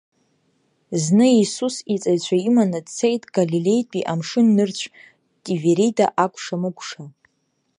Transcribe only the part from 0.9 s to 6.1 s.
Зны Иисус иҵаҩцәа иманы дцеит Галилеитәи амшын нырцә, Тиверида